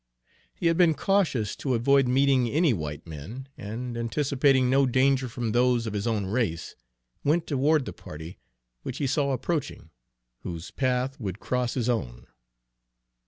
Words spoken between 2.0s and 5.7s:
meeting any white men, and, anticipating no danger from